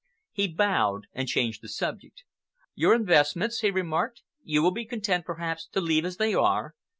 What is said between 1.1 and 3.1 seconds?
and changed the subject. "Your